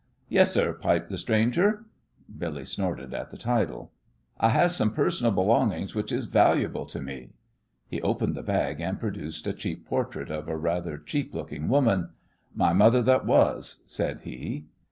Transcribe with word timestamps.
"Yes, 0.29 0.51
sir," 0.51 0.73
piped 0.73 1.11
the 1.11 1.17
stranger. 1.19 1.85
Billy 2.35 2.65
snorted 2.65 3.13
at 3.13 3.29
the 3.29 3.37
title. 3.37 3.91
"I 4.39 4.49
has 4.49 4.75
some 4.75 4.95
personal 4.95 5.31
belongin's 5.31 5.93
which 5.93 6.11
is 6.11 6.25
valuable 6.25 6.87
to 6.87 6.99
me." 6.99 7.33
He 7.87 8.01
opened 8.01 8.33
the 8.33 8.41
bag 8.41 8.81
and 8.81 8.99
produced 8.99 9.45
a 9.45 9.53
cheap 9.53 9.85
portrait 9.85 10.31
of 10.31 10.47
a 10.47 10.57
rather 10.57 10.97
cheap 10.97 11.35
looking 11.35 11.67
woman. 11.69 12.09
"My 12.55 12.73
mother 12.73 13.03
that 13.03 13.27
was," 13.27 13.83
said 13.85 14.21
he. 14.21 14.65